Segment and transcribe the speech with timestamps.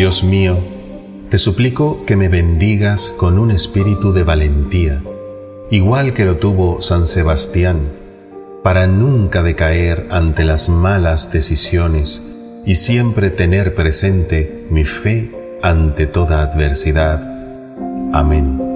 [0.00, 0.56] Dios mío,
[1.28, 5.02] te suplico que me bendigas con un espíritu de valentía,
[5.70, 7.80] igual que lo tuvo San Sebastián,
[8.62, 12.22] para nunca decaer ante las malas decisiones
[12.64, 15.32] y siempre tener presente mi fe
[15.62, 17.20] ante toda adversidad.
[18.14, 18.69] Amén.